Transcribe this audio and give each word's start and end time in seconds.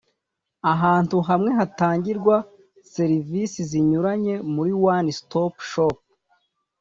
ahantu 0.73 1.17
hamwe 1.29 1.51
hatangirwa 1.59 2.35
serivisi 2.93 3.59
zinyuranye 3.69 4.35
muri 4.55 4.71
one 4.95 5.09
stop 5.19 5.53
shop 5.71 5.97